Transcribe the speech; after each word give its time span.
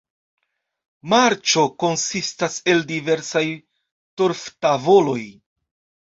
Marĉo 1.11 1.65
konsistas 1.83 2.55
el 2.73 2.81
diversaj 2.91 3.43
torf-tavoloj. 4.21 5.19